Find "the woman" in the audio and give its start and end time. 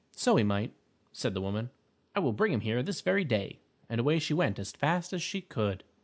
1.35-1.69